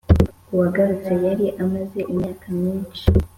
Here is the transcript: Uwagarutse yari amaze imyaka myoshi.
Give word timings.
Uwagarutse 0.53 1.11
yari 1.25 1.45
amaze 1.63 1.99
imyaka 2.11 2.45
myoshi. 2.57 3.05